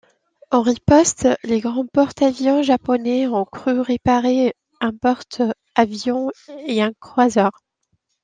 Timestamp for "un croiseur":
6.81-7.51